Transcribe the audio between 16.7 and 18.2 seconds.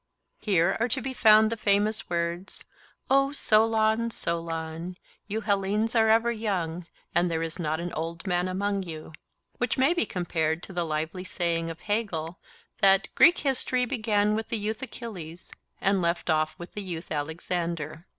the youth Alexander.